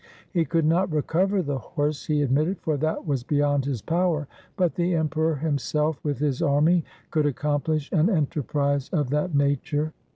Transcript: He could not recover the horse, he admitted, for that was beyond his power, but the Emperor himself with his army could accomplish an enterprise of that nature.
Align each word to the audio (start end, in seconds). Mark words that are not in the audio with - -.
He 0.31 0.45
could 0.45 0.65
not 0.65 0.91
recover 0.91 1.43
the 1.43 1.59
horse, 1.59 2.07
he 2.07 2.23
admitted, 2.23 2.59
for 2.61 2.75
that 2.77 3.05
was 3.05 3.23
beyond 3.23 3.65
his 3.65 3.83
power, 3.83 4.27
but 4.57 4.73
the 4.73 4.95
Emperor 4.95 5.35
himself 5.35 6.03
with 6.03 6.17
his 6.17 6.41
army 6.41 6.83
could 7.11 7.27
accomplish 7.27 7.91
an 7.91 8.09
enterprise 8.09 8.89
of 8.89 9.11
that 9.11 9.35
nature. 9.35 9.93